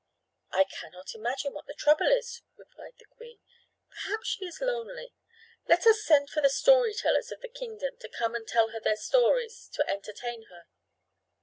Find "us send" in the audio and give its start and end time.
5.85-6.31